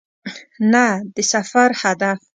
نه 0.73 0.85
د 1.15 1.17
سفر 1.31 1.69
هدف. 1.81 2.19